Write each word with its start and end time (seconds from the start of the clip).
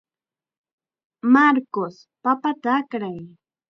Marcos, 1.35 1.95
papata 2.23 2.69
akray. 2.79 3.17